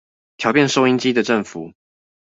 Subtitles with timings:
[0.39, 1.71] 調變收音機的振幅